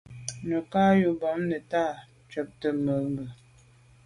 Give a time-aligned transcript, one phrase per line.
[0.47, 1.83] Nə̀ cǎ ú rə̀ bɑ́mə́ nə̀tâ
[2.25, 3.25] ncûptə̂ mû’ bə̀.